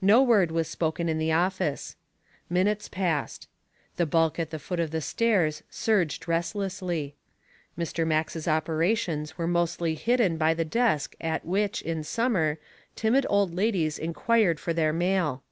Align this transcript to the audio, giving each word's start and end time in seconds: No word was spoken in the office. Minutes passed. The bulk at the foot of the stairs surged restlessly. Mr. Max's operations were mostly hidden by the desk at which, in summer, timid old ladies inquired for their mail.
No 0.00 0.22
word 0.22 0.50
was 0.52 0.68
spoken 0.68 1.06
in 1.06 1.18
the 1.18 1.32
office. 1.32 1.96
Minutes 2.48 2.88
passed. 2.88 3.46
The 3.96 4.06
bulk 4.06 4.38
at 4.38 4.48
the 4.48 4.58
foot 4.58 4.80
of 4.80 4.90
the 4.90 5.02
stairs 5.02 5.62
surged 5.68 6.26
restlessly. 6.26 7.14
Mr. 7.78 8.06
Max's 8.06 8.48
operations 8.48 9.36
were 9.36 9.46
mostly 9.46 9.94
hidden 9.94 10.38
by 10.38 10.54
the 10.54 10.64
desk 10.64 11.14
at 11.20 11.44
which, 11.44 11.82
in 11.82 12.04
summer, 12.04 12.56
timid 12.94 13.26
old 13.28 13.52
ladies 13.54 13.98
inquired 13.98 14.58
for 14.58 14.72
their 14.72 14.94
mail. 14.94 15.42